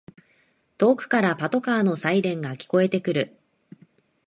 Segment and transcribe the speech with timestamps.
[0.79, 3.37] 遠くからパトカーのサイレンが聞こえてくる